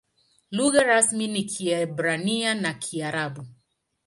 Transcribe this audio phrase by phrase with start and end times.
[0.51, 3.45] Lugha rasmi ni Kiebrania na Kiarabu.